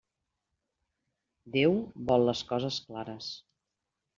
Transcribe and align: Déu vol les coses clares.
Déu 1.57 1.77
vol 2.13 2.27
les 2.31 2.45
coses 2.53 2.81
clares. 2.89 3.33